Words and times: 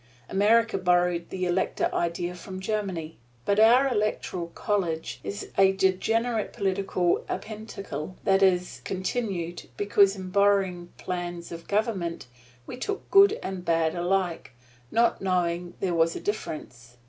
America 0.29 0.79
borrowed 0.79 1.29
the 1.29 1.45
elector 1.45 1.87
idea 1.93 2.33
from 2.33 2.59
Germany. 2.59 3.19
But 3.45 3.59
our 3.59 3.87
"electoral 3.87 4.47
college" 4.47 5.19
is 5.23 5.49
a 5.59 5.73
degenerate 5.73 6.53
political 6.53 7.23
appendicle 7.29 8.15
that 8.23 8.41
is 8.41 8.81
continued, 8.83 9.69
because, 9.77 10.15
in 10.15 10.31
borrowing 10.31 10.91
plans 10.97 11.51
of 11.51 11.67
government, 11.67 12.25
we 12.65 12.77
took 12.77 13.11
good 13.11 13.37
and 13.43 13.63
bad 13.63 13.93
alike, 13.93 14.53
not 14.89 15.21
knowing 15.21 15.75
there 15.79 15.93
was 15.93 16.15
a 16.15 16.19
difference. 16.19 16.97